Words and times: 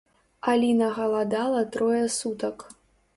Аліна 0.53 0.87
галадала 0.95 1.61
трое 1.75 2.03
сутак. 2.17 2.65